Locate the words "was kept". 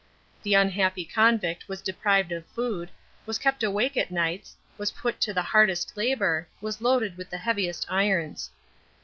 3.27-3.61